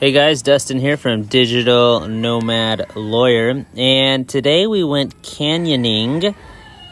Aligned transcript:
Hey 0.00 0.12
guys, 0.12 0.42
Dustin 0.42 0.78
here 0.78 0.96
from 0.96 1.24
Digital 1.24 2.06
Nomad 2.06 2.94
Lawyer, 2.94 3.66
and 3.76 4.28
today 4.28 4.68
we 4.68 4.84
went 4.84 5.22
canyoning 5.22 6.36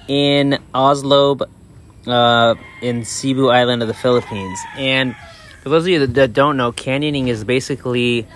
in 0.09 0.59
Oslob, 0.75 1.49
uh, 2.09 2.55
in 2.83 3.05
Cebu 3.05 3.49
Island 3.49 3.83
of 3.83 3.87
the 3.87 3.95
Philippines. 3.95 4.59
And 4.77 5.15
for 5.63 5.69
those 5.69 5.85
of 5.85 5.89
you 5.89 6.05
that, 6.05 6.33
don't 6.33 6.57
know, 6.57 6.73
canyoning 6.73 7.29
is 7.29 7.45
basically 7.45 8.27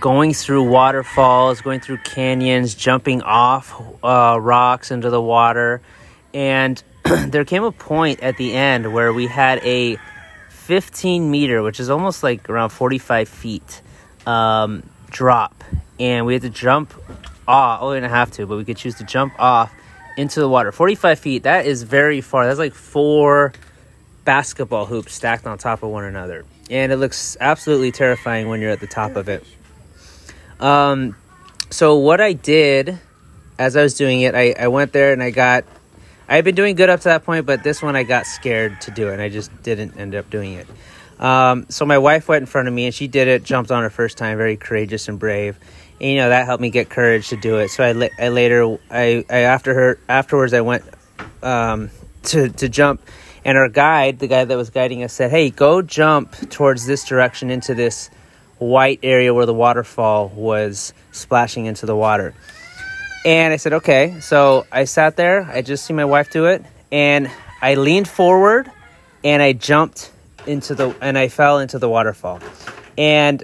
going 0.00 0.32
through 0.32 0.62
waterfalls, 0.62 1.60
going 1.60 1.80
through 1.80 1.98
canyons, 1.98 2.74
jumping 2.74 3.20
off 3.20 3.78
uh, 4.02 4.38
rocks 4.40 4.90
into 4.90 5.10
the 5.10 5.20
water. 5.20 5.82
And 6.32 6.82
there 7.26 7.44
came 7.44 7.64
a 7.64 7.70
point 7.70 8.20
at 8.22 8.38
the 8.38 8.54
end 8.54 8.94
where 8.94 9.12
we 9.12 9.26
had 9.26 9.58
a 9.62 9.98
15 10.48 11.30
meter, 11.30 11.62
which 11.62 11.78
is 11.78 11.90
almost 11.90 12.22
like 12.22 12.48
around 12.48 12.70
45 12.70 13.28
feet 13.28 13.82
um, 14.26 14.88
drop, 15.10 15.64
and 15.98 16.26
we 16.26 16.34
had 16.34 16.42
to 16.42 16.50
jump 16.50 16.92
off. 17.48 17.80
Oh, 17.82 17.90
we 17.90 17.96
didn't 17.96 18.10
have 18.10 18.30
to, 18.32 18.46
but 18.46 18.56
we 18.56 18.64
could 18.64 18.76
choose 18.76 18.96
to 18.96 19.04
jump 19.04 19.34
off 19.38 19.72
into 20.16 20.40
the 20.40 20.48
water. 20.48 20.72
45 20.72 21.18
feet, 21.18 21.42
that 21.44 21.66
is 21.66 21.82
very 21.82 22.20
far. 22.20 22.46
That's 22.46 22.58
like 22.58 22.74
four 22.74 23.52
basketball 24.24 24.86
hoops 24.86 25.14
stacked 25.14 25.46
on 25.46 25.58
top 25.58 25.82
of 25.82 25.90
one 25.90 26.04
another. 26.04 26.44
And 26.68 26.90
it 26.90 26.96
looks 26.96 27.36
absolutely 27.40 27.92
terrifying 27.92 28.48
when 28.48 28.60
you're 28.60 28.70
at 28.70 28.80
the 28.80 28.86
top 28.88 29.14
of 29.16 29.28
it. 29.28 29.44
Um, 30.58 31.16
so, 31.70 31.96
what 31.96 32.20
I 32.20 32.32
did 32.32 32.98
as 33.58 33.76
I 33.76 33.82
was 33.82 33.94
doing 33.94 34.22
it, 34.22 34.34
I, 34.34 34.54
I 34.58 34.68
went 34.68 34.92
there 34.92 35.12
and 35.12 35.22
I 35.22 35.30
got. 35.30 35.64
I 36.28 36.34
had 36.34 36.44
been 36.44 36.56
doing 36.56 36.74
good 36.74 36.90
up 36.90 37.00
to 37.00 37.08
that 37.10 37.24
point, 37.24 37.46
but 37.46 37.62
this 37.62 37.80
one 37.80 37.94
I 37.94 38.02
got 38.02 38.26
scared 38.26 38.80
to 38.82 38.90
do 38.90 39.08
it, 39.10 39.12
and 39.12 39.22
I 39.22 39.28
just 39.28 39.62
didn't 39.62 39.96
end 39.96 40.16
up 40.16 40.28
doing 40.28 40.54
it. 40.54 40.66
Um, 41.18 41.66
so 41.68 41.86
my 41.86 41.98
wife 41.98 42.28
went 42.28 42.42
in 42.42 42.46
front 42.46 42.68
of 42.68 42.74
me 42.74 42.86
and 42.86 42.94
she 42.94 43.08
did 43.08 43.28
it, 43.28 43.42
jumped 43.42 43.70
on 43.70 43.82
her 43.82 43.90
first 43.90 44.18
time, 44.18 44.36
very 44.36 44.56
courageous 44.56 45.08
and 45.08 45.18
brave. 45.18 45.58
And, 46.00 46.10
you 46.10 46.16
know, 46.16 46.28
that 46.28 46.44
helped 46.46 46.60
me 46.60 46.70
get 46.70 46.90
courage 46.90 47.28
to 47.30 47.36
do 47.36 47.58
it. 47.58 47.70
So 47.70 47.84
I, 47.84 48.10
I 48.18 48.28
later, 48.28 48.78
I, 48.90 49.24
I, 49.30 49.38
after 49.40 49.72
her, 49.72 49.98
afterwards, 50.08 50.52
I 50.52 50.60
went, 50.60 50.84
um, 51.42 51.90
to, 52.24 52.48
to 52.50 52.68
jump. 52.68 53.00
And 53.44 53.56
our 53.56 53.68
guide, 53.68 54.18
the 54.18 54.26
guy 54.26 54.44
that 54.44 54.56
was 54.56 54.70
guiding 54.70 55.04
us 55.04 55.12
said, 55.12 55.30
Hey, 55.30 55.50
go 55.50 55.80
jump 55.80 56.32
towards 56.50 56.84
this 56.84 57.04
direction 57.04 57.50
into 57.50 57.74
this 57.74 58.10
white 58.58 59.00
area 59.02 59.32
where 59.32 59.46
the 59.46 59.54
waterfall 59.54 60.28
was 60.28 60.92
splashing 61.12 61.66
into 61.66 61.86
the 61.86 61.96
water. 61.96 62.34
And 63.24 63.52
I 63.52 63.56
said, 63.56 63.72
Okay. 63.72 64.20
So 64.20 64.66
I 64.70 64.84
sat 64.84 65.16
there, 65.16 65.44
I 65.44 65.62
just 65.62 65.86
see 65.86 65.94
my 65.94 66.04
wife 66.04 66.30
do 66.30 66.46
it. 66.46 66.64
And 66.90 67.30
I 67.62 67.74
leaned 67.74 68.08
forward 68.08 68.70
and 69.24 69.40
I 69.40 69.52
jumped 69.52 70.10
into 70.46 70.74
the 70.74 70.94
and 71.00 71.18
I 71.18 71.28
fell 71.28 71.58
into 71.58 71.78
the 71.78 71.88
waterfall. 71.88 72.40
And 72.96 73.42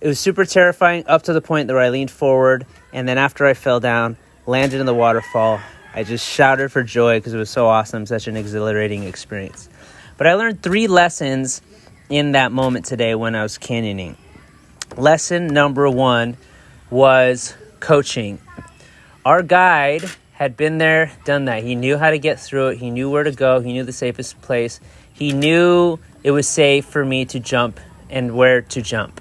it 0.00 0.06
was 0.06 0.18
super 0.18 0.44
terrifying 0.44 1.04
up 1.06 1.22
to 1.24 1.32
the 1.32 1.40
point 1.40 1.68
where 1.68 1.80
I 1.80 1.90
leaned 1.90 2.10
forward 2.10 2.66
and 2.92 3.08
then 3.08 3.18
after 3.18 3.46
I 3.46 3.54
fell 3.54 3.80
down, 3.80 4.16
landed 4.46 4.80
in 4.80 4.86
the 4.86 4.94
waterfall, 4.94 5.60
I 5.94 6.04
just 6.04 6.26
shouted 6.26 6.70
for 6.70 6.82
joy 6.82 7.18
because 7.18 7.34
it 7.34 7.38
was 7.38 7.50
so 7.50 7.66
awesome, 7.66 8.06
such 8.06 8.28
an 8.28 8.36
exhilarating 8.36 9.04
experience. 9.04 9.68
But 10.16 10.26
I 10.26 10.34
learned 10.34 10.62
three 10.62 10.86
lessons 10.86 11.62
in 12.08 12.32
that 12.32 12.52
moment 12.52 12.84
today 12.84 13.14
when 13.14 13.34
I 13.34 13.42
was 13.42 13.58
canyoning. 13.58 14.16
Lesson 14.96 15.46
number 15.48 15.88
1 15.88 16.36
was 16.90 17.54
coaching. 17.78 18.40
Our 19.24 19.42
guide 19.42 20.04
had 20.40 20.56
been 20.56 20.78
there, 20.78 21.12
done 21.26 21.44
that. 21.44 21.62
He 21.62 21.74
knew 21.74 21.98
how 21.98 22.08
to 22.08 22.18
get 22.18 22.40
through 22.40 22.68
it. 22.68 22.78
He 22.78 22.90
knew 22.90 23.10
where 23.10 23.24
to 23.24 23.30
go. 23.30 23.60
He 23.60 23.74
knew 23.74 23.84
the 23.84 23.92
safest 23.92 24.40
place. 24.40 24.80
He 25.12 25.34
knew 25.34 25.98
it 26.24 26.30
was 26.30 26.48
safe 26.48 26.86
for 26.86 27.04
me 27.04 27.26
to 27.26 27.38
jump 27.38 27.78
and 28.08 28.34
where 28.34 28.62
to 28.62 28.80
jump. 28.80 29.20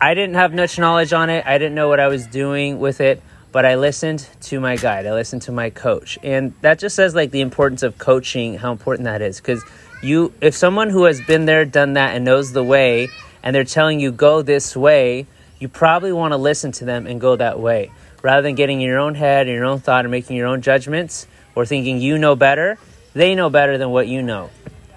I 0.00 0.14
didn't 0.14 0.36
have 0.36 0.54
much 0.54 0.78
knowledge 0.78 1.12
on 1.12 1.30
it. 1.30 1.44
I 1.44 1.58
didn't 1.58 1.74
know 1.74 1.88
what 1.88 1.98
I 1.98 2.06
was 2.06 2.28
doing 2.28 2.78
with 2.78 3.00
it, 3.00 3.20
but 3.50 3.66
I 3.66 3.74
listened 3.74 4.24
to 4.42 4.60
my 4.60 4.76
guide. 4.76 5.04
I 5.04 5.14
listened 5.14 5.42
to 5.42 5.52
my 5.52 5.68
coach. 5.68 6.16
And 6.22 6.54
that 6.60 6.78
just 6.78 6.94
says 6.94 7.12
like 7.12 7.32
the 7.32 7.40
importance 7.40 7.82
of 7.82 7.98
coaching, 7.98 8.56
how 8.56 8.70
important 8.70 9.06
that 9.06 9.22
is 9.22 9.40
cuz 9.40 9.64
you 10.00 10.32
if 10.40 10.54
someone 10.54 10.90
who 10.90 11.06
has 11.06 11.20
been 11.20 11.46
there, 11.46 11.64
done 11.64 11.94
that 11.94 12.14
and 12.14 12.24
knows 12.24 12.52
the 12.52 12.62
way 12.62 13.08
and 13.42 13.52
they're 13.52 13.64
telling 13.64 13.98
you 13.98 14.12
go 14.12 14.42
this 14.42 14.76
way, 14.76 15.26
you 15.58 15.66
probably 15.66 16.12
want 16.12 16.32
to 16.32 16.36
listen 16.36 16.70
to 16.70 16.84
them 16.84 17.08
and 17.08 17.20
go 17.20 17.34
that 17.34 17.58
way 17.58 17.90
rather 18.22 18.42
than 18.42 18.54
getting 18.54 18.80
in 18.80 18.86
your 18.86 18.98
own 18.98 19.14
head 19.14 19.46
and 19.46 19.54
your 19.54 19.64
own 19.64 19.80
thought 19.80 20.04
and 20.04 20.10
making 20.10 20.36
your 20.36 20.46
own 20.46 20.62
judgments 20.62 21.26
or 21.54 21.66
thinking 21.66 22.00
you 22.00 22.18
know 22.18 22.36
better. 22.36 22.78
They 23.14 23.34
know 23.34 23.50
better 23.50 23.78
than 23.78 23.90
what 23.90 24.08
you 24.08 24.22
know. 24.22 24.50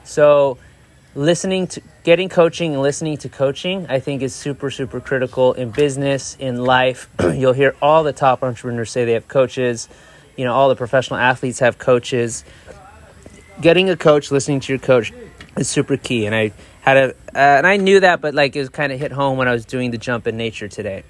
So 0.03 0.57
listening 1.15 1.67
to 1.67 1.81
getting 2.03 2.27
coaching 2.27 2.73
and 2.73 2.81
listening 2.81 3.15
to 3.15 3.29
coaching 3.29 3.85
i 3.87 3.99
think 3.99 4.23
is 4.23 4.33
super 4.33 4.71
super 4.71 4.99
critical 4.99 5.53
in 5.53 5.69
business 5.69 6.35
in 6.39 6.63
life 6.63 7.07
you'll 7.35 7.53
hear 7.53 7.75
all 7.81 8.03
the 8.03 8.13
top 8.13 8.41
entrepreneurs 8.41 8.89
say 8.89 9.05
they 9.05 9.13
have 9.13 9.27
coaches 9.27 9.87
you 10.35 10.43
know 10.43 10.53
all 10.53 10.69
the 10.69 10.75
professional 10.75 11.19
athletes 11.19 11.59
have 11.59 11.77
coaches 11.77 12.43
getting 13.61 13.91
a 13.91 13.95
coach 13.95 14.31
listening 14.31 14.59
to 14.59 14.73
your 14.73 14.79
coach 14.79 15.13
is 15.55 15.69
super 15.69 15.97
key 15.97 16.25
and 16.25 16.33
i 16.33 16.51
had 16.81 16.97
a 16.97 17.09
uh, 17.35 17.37
and 17.37 17.67
i 17.67 17.77
knew 17.77 17.99
that 17.99 18.19
but 18.19 18.33
like 18.33 18.55
it 18.55 18.59
was 18.59 18.69
kind 18.69 18.91
of 18.91 18.99
hit 18.99 19.11
home 19.11 19.37
when 19.37 19.47
i 19.47 19.51
was 19.51 19.65
doing 19.65 19.91
the 19.91 19.99
jump 19.99 20.25
in 20.25 20.35
nature 20.35 20.67
today 20.67 21.03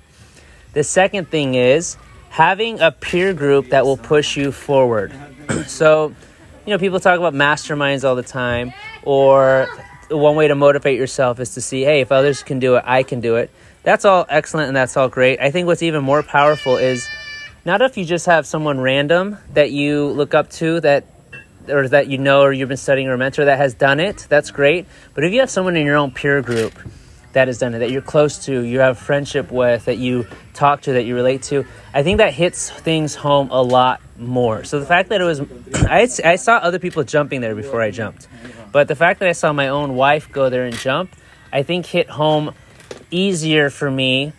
the 0.74 0.84
second 0.84 1.30
thing 1.30 1.56
is 1.56 1.98
having 2.30 2.80
a 2.80 2.92
peer 2.92 3.34
group 3.34 3.70
that 3.70 3.86
will 3.86 3.98
push 3.98 4.36
you 4.36 4.52
forward 4.52 5.14
so 5.68 6.14
you 6.66 6.72
know 6.72 6.78
people 6.78 7.00
talk 7.00 7.18
about 7.18 7.34
masterminds 7.34 8.08
all 8.08 8.16
the 8.16 8.24
time 8.24 8.74
or 9.04 9.68
one 10.10 10.36
way 10.36 10.48
to 10.48 10.56
motivate 10.56 10.98
yourself 10.98 11.40
is 11.40 11.54
to 11.56 11.62
see, 11.62 11.84
hey, 11.84 12.02
if 12.02 12.12
others 12.12 12.44
can 12.44 12.60
do 12.60 12.76
it, 12.76 12.84
I 12.86 13.04
can 13.04 13.20
do 13.20 13.36
it. 13.36 13.50
That's 13.84 14.06
all 14.06 14.26
excellent 14.30 14.68
and 14.68 14.76
that's 14.76 14.96
all 14.96 15.10
great. 15.10 15.40
I 15.40 15.52
think 15.52 15.68
what's 15.68 15.84
even 15.84 16.04
more 16.04 16.24
powerful 16.24 16.78
is 16.78 17.08
not 17.66 17.82
if 17.82 17.98
you 17.98 18.06
just 18.06 18.26
have 18.26 18.46
someone 18.46 18.80
random 18.80 19.38
that 19.54 19.72
you 19.72 20.08
look 20.08 20.34
up 20.34 20.50
to 20.52 20.80
that 20.82 21.06
or 21.70 21.88
that 21.88 22.08
you 22.08 22.18
know 22.18 22.42
or 22.42 22.52
you've 22.52 22.68
been 22.68 22.78
studying 22.78 23.08
or 23.08 23.18
mentor 23.18 23.46
that 23.46 23.58
has 23.58 23.74
done 23.74 24.00
it, 24.00 24.26
that's 24.30 24.52
great. 24.52 24.86
But 25.14 25.24
if 25.24 25.34
you 25.34 25.40
have 25.40 25.50
someone 25.50 25.76
in 25.76 25.86
your 25.86 25.96
own 25.96 26.12
peer 26.12 26.42
group 26.42 26.74
that 27.34 27.48
has 27.48 27.58
done 27.58 27.74
it, 27.74 27.80
that 27.80 27.92
you're 27.92 28.02
close 28.02 28.46
to, 28.46 28.62
you 28.62 28.80
have 28.80 28.98
friendship 28.98 29.52
with, 29.52 29.86
that 29.86 29.98
you 29.98 30.28
talk 30.54 30.82
to, 30.84 30.94
that 30.94 31.04
you 31.04 31.16
relate 31.16 31.44
to, 31.44 31.66
I 31.94 32.04
think 32.04 32.20
that 32.20 32.34
hits 32.34 32.70
things 32.70 33.16
home 33.16 33.50
a 33.52 33.62
lot 33.62 34.02
more. 34.18 34.64
So 34.64 34.80
the 34.80 34.86
fact 34.86 35.10
that 35.10 35.20
it 35.20 35.24
was, 35.24 35.42
I, 35.76 36.08
I 36.24 36.36
saw 36.36 36.58
other 36.58 36.80
people 36.80 37.04
jumping 37.04 37.42
there 37.42 37.56
before 37.56 37.82
I 37.82 37.92
jumped. 37.92 38.28
But 38.72 38.88
the 38.88 38.96
fact 38.96 39.20
that 39.20 39.30
I 39.30 39.34
saw 39.34 39.54
my 39.54 39.68
own 39.68 39.96
wife 39.96 40.32
go 40.32 40.50
there 40.50 40.66
and 40.66 40.76
jump, 40.76 41.16
I 41.52 41.64
think 41.64 41.86
hit 41.86 42.10
home 42.10 42.54
easier 43.12 43.70
for 43.70 43.90
me. 43.90 44.34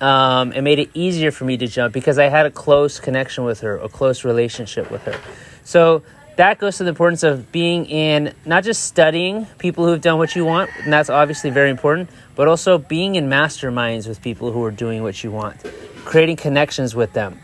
Um, 0.00 0.52
it 0.52 0.62
made 0.62 0.78
it 0.78 0.90
easier 0.94 1.30
for 1.30 1.44
me 1.44 1.56
to 1.58 1.66
jump 1.66 1.92
because 1.92 2.18
I 2.18 2.28
had 2.28 2.46
a 2.46 2.50
close 2.50 3.00
connection 3.00 3.44
with 3.44 3.60
her, 3.60 3.76
a 3.76 3.88
close 3.88 4.24
relationship 4.24 4.90
with 4.90 5.02
her. 5.02 5.20
So 5.64 6.02
that 6.40 6.58
goes 6.58 6.78
to 6.78 6.84
the 6.84 6.88
importance 6.88 7.22
of 7.22 7.52
being 7.52 7.84
in 7.84 8.32
not 8.46 8.64
just 8.64 8.84
studying 8.84 9.44
people 9.58 9.86
who've 9.86 10.00
done 10.00 10.16
what 10.16 10.34
you 10.34 10.42
want, 10.46 10.70
and 10.82 10.90
that's 10.90 11.10
obviously 11.10 11.50
very 11.50 11.68
important, 11.68 12.08
but 12.34 12.48
also 12.48 12.78
being 12.78 13.16
in 13.16 13.28
masterminds 13.28 14.08
with 14.08 14.22
people 14.22 14.50
who 14.50 14.64
are 14.64 14.70
doing 14.70 15.02
what 15.02 15.22
you 15.22 15.30
want, 15.30 15.62
creating 16.06 16.36
connections 16.36 16.94
with 16.94 17.12
them. 17.12 17.38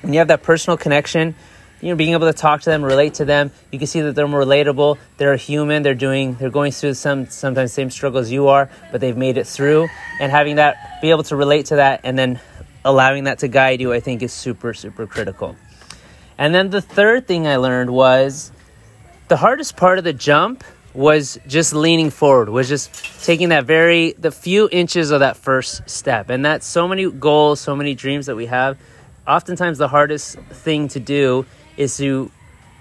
When 0.00 0.12
you 0.12 0.18
have 0.18 0.26
that 0.26 0.42
personal 0.42 0.76
connection, 0.76 1.36
you 1.80 1.90
know, 1.90 1.94
being 1.94 2.14
able 2.14 2.26
to 2.26 2.32
talk 2.32 2.62
to 2.62 2.70
them, 2.70 2.84
relate 2.84 3.14
to 3.14 3.24
them. 3.24 3.52
You 3.70 3.78
can 3.78 3.86
see 3.86 4.00
that 4.00 4.16
they're 4.16 4.26
more 4.26 4.42
relatable. 4.42 4.98
They're 5.18 5.36
human. 5.36 5.84
They're 5.84 5.94
doing, 5.94 6.34
they're 6.34 6.50
going 6.50 6.72
through 6.72 6.94
some 6.94 7.26
sometimes 7.26 7.72
same 7.72 7.90
struggles 7.90 8.28
you 8.28 8.48
are, 8.48 8.70
but 8.90 9.00
they've 9.00 9.16
made 9.16 9.36
it 9.36 9.46
through. 9.46 9.88
And 10.18 10.32
having 10.32 10.56
that, 10.56 11.00
be 11.00 11.10
able 11.10 11.22
to 11.24 11.36
relate 11.36 11.66
to 11.66 11.76
that, 11.76 12.00
and 12.02 12.18
then 12.18 12.40
allowing 12.84 13.24
that 13.24 13.38
to 13.40 13.48
guide 13.48 13.80
you, 13.80 13.92
I 13.92 14.00
think 14.00 14.22
is 14.22 14.32
super 14.32 14.74
super 14.74 15.06
critical. 15.06 15.54
And 16.42 16.52
then 16.52 16.70
the 16.70 16.82
third 16.82 17.28
thing 17.28 17.46
I 17.46 17.54
learned 17.54 17.90
was 17.90 18.50
the 19.28 19.36
hardest 19.36 19.76
part 19.76 19.98
of 19.98 20.02
the 20.02 20.12
jump 20.12 20.64
was 20.92 21.38
just 21.46 21.72
leaning 21.72 22.10
forward, 22.10 22.48
was 22.48 22.68
just 22.68 22.92
taking 23.24 23.50
that 23.50 23.64
very 23.64 24.14
the 24.18 24.32
few 24.32 24.68
inches 24.72 25.12
of 25.12 25.20
that 25.20 25.36
first 25.36 25.88
step. 25.88 26.30
And 26.30 26.44
that's 26.44 26.66
so 26.66 26.88
many 26.88 27.08
goals, 27.08 27.60
so 27.60 27.76
many 27.76 27.94
dreams 27.94 28.26
that 28.26 28.34
we 28.34 28.46
have. 28.46 28.76
Oftentimes 29.24 29.78
the 29.78 29.86
hardest 29.86 30.36
thing 30.36 30.88
to 30.88 30.98
do 30.98 31.46
is 31.76 31.96
to 31.98 32.28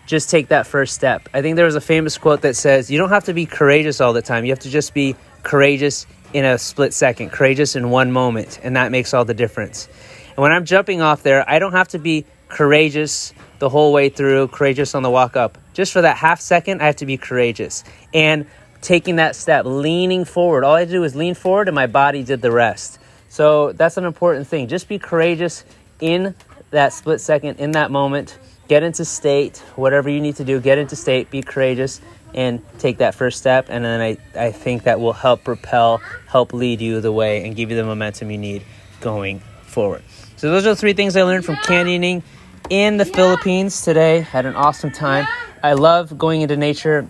just 0.07 0.31
take 0.31 0.47
that 0.47 0.65
first 0.65 0.95
step. 0.95 1.29
I 1.31 1.43
think 1.43 1.55
there 1.55 1.65
was 1.65 1.75
a 1.75 1.81
famous 1.81 2.17
quote 2.17 2.41
that 2.41 2.55
says, 2.55 2.89
You 2.89 2.97
don't 2.97 3.09
have 3.09 3.25
to 3.25 3.33
be 3.35 3.45
courageous 3.45 4.01
all 4.01 4.13
the 4.13 4.23
time. 4.23 4.43
You 4.43 4.53
have 4.53 4.61
to 4.61 4.71
just 4.71 4.95
be 4.95 5.15
courageous 5.43 6.07
in 6.33 6.45
a 6.45 6.57
split 6.57 6.95
second, 6.95 7.31
courageous 7.31 7.75
in 7.75 7.91
one 7.91 8.11
moment, 8.11 8.59
and 8.63 8.75
that 8.75 8.89
makes 8.89 9.13
all 9.13 9.23
the 9.23 9.35
difference. 9.35 9.87
And 10.29 10.37
when 10.37 10.51
I'm 10.51 10.65
jumping 10.65 11.03
off 11.03 11.21
there, 11.21 11.47
I 11.47 11.59
don't 11.59 11.73
have 11.73 11.89
to 11.89 11.99
be 11.99 12.25
courageous 12.51 13.33
the 13.59 13.69
whole 13.69 13.93
way 13.93 14.09
through, 14.09 14.49
courageous 14.49 14.93
on 14.93 15.03
the 15.03 15.09
walk 15.09 15.35
up. 15.35 15.57
Just 15.73 15.93
for 15.93 16.01
that 16.01 16.17
half 16.17 16.39
second, 16.39 16.81
I 16.81 16.85
have 16.85 16.97
to 16.97 17.05
be 17.05 17.17
courageous. 17.17 17.83
And 18.13 18.45
taking 18.81 19.17
that 19.17 19.35
step, 19.35 19.65
leaning 19.65 20.25
forward. 20.25 20.63
All 20.63 20.75
I 20.75 20.85
do 20.85 21.01
was 21.01 21.15
lean 21.15 21.35
forward, 21.35 21.67
and 21.67 21.75
my 21.75 21.87
body 21.87 22.23
did 22.23 22.41
the 22.41 22.51
rest. 22.51 22.99
So 23.29 23.71
that's 23.71 23.97
an 23.97 24.05
important 24.05 24.47
thing. 24.47 24.67
Just 24.67 24.87
be 24.87 24.99
courageous 24.99 25.63
in 25.99 26.35
that 26.71 26.93
split 26.93 27.21
second, 27.21 27.59
in 27.59 27.71
that 27.71 27.91
moment 27.91 28.37
get 28.71 28.83
into 28.83 29.03
state, 29.03 29.57
whatever 29.75 30.09
you 30.09 30.21
need 30.21 30.37
to 30.37 30.45
do, 30.45 30.57
get 30.61 30.77
into 30.77 30.95
state, 30.95 31.29
be 31.29 31.41
courageous, 31.41 31.99
and 32.33 32.61
take 32.79 32.99
that 32.99 33.13
first 33.13 33.37
step. 33.37 33.65
And 33.67 33.83
then 33.83 33.99
I, 33.99 34.17
I 34.33 34.53
think 34.53 34.83
that 34.83 35.01
will 35.01 35.11
help 35.11 35.43
propel, 35.43 35.97
help 36.25 36.53
lead 36.53 36.79
you 36.79 37.01
the 37.01 37.11
way, 37.11 37.45
and 37.45 37.53
give 37.53 37.69
you 37.69 37.75
the 37.75 37.83
momentum 37.83 38.31
you 38.31 38.37
need 38.37 38.63
going 39.01 39.41
forward. 39.63 40.03
So, 40.37 40.49
those 40.49 40.65
are 40.65 40.69
the 40.69 40.77
three 40.77 40.93
things 40.93 41.17
I 41.17 41.23
learned 41.23 41.43
from 41.43 41.55
canyoning 41.55 42.23
in 42.71 42.95
the 42.95 43.03
Philippines 43.03 43.81
today. 43.81 44.21
Had 44.21 44.45
an 44.45 44.55
awesome 44.55 44.91
time. 44.91 45.27
I 45.61 45.73
love 45.73 46.17
going 46.17 46.39
into 46.39 46.55
nature 46.55 47.05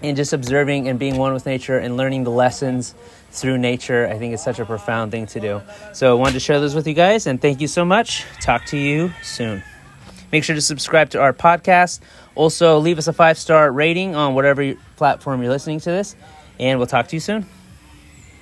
and 0.00 0.16
just 0.16 0.32
observing 0.32 0.86
and 0.86 0.96
being 0.96 1.16
one 1.16 1.32
with 1.32 1.44
nature 1.44 1.76
and 1.76 1.96
learning 1.96 2.22
the 2.22 2.30
lessons 2.30 2.94
through 3.32 3.58
nature. 3.58 4.06
I 4.06 4.16
think 4.16 4.32
it's 4.32 4.44
such 4.44 4.60
a 4.60 4.64
profound 4.64 5.10
thing 5.10 5.26
to 5.26 5.40
do. 5.40 5.60
So 5.92 6.12
I 6.12 6.14
wanted 6.14 6.34
to 6.34 6.40
share 6.40 6.60
those 6.60 6.76
with 6.76 6.86
you 6.86 6.94
guys, 6.94 7.26
and 7.26 7.42
thank 7.42 7.60
you 7.60 7.66
so 7.66 7.84
much. 7.84 8.24
Talk 8.40 8.64
to 8.66 8.78
you 8.78 9.12
soon. 9.24 9.64
Make 10.30 10.44
sure 10.44 10.54
to 10.54 10.62
subscribe 10.62 11.10
to 11.10 11.20
our 11.20 11.32
podcast. 11.32 11.98
Also, 12.36 12.78
leave 12.78 12.98
us 12.98 13.08
a 13.08 13.12
five 13.12 13.36
star 13.38 13.72
rating 13.72 14.14
on 14.14 14.36
whatever 14.36 14.74
platform 14.96 15.42
you're 15.42 15.50
listening 15.50 15.80
to 15.80 15.90
this, 15.90 16.14
and 16.60 16.78
we'll 16.78 16.86
talk 16.86 17.08
to 17.08 17.16
you 17.16 17.20
soon. 17.20 17.44